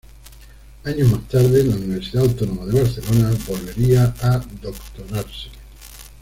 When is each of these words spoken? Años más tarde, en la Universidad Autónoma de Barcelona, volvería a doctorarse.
Años 0.83 1.11
más 1.11 1.27
tarde, 1.27 1.61
en 1.61 1.69
la 1.69 1.75
Universidad 1.75 2.23
Autónoma 2.23 2.65
de 2.65 2.73
Barcelona, 2.81 3.29
volvería 3.47 4.11
a 4.23 4.39
doctorarse. 4.59 5.49